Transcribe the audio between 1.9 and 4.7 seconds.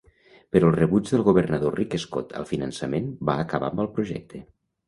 Scott al financament va acabar amb el projecte.